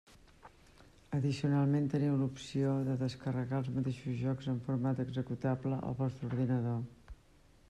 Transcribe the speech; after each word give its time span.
Addicionalment 1.17 1.89
teniu 1.91 2.15
l'opció 2.21 2.73
de 2.89 2.97
descarregar 3.03 3.61
els 3.65 3.71
mateixos 3.77 4.19
jocs 4.25 4.51
en 4.55 4.61
format 4.71 5.07
executable 5.09 5.81
al 5.91 6.01
vostre 6.05 6.33
ordinador. 6.35 6.87